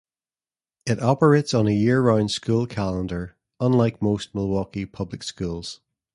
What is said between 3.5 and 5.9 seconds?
unlike most Milwaukee Public Schools.